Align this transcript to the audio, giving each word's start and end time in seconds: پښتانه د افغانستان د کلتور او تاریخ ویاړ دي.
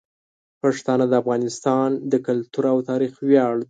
پښتانه 0.61 1.05
د 1.07 1.13
افغانستان 1.21 1.89
د 2.11 2.13
کلتور 2.27 2.63
او 2.73 2.77
تاریخ 2.89 3.13
ویاړ 3.29 3.53
دي. 3.57 3.59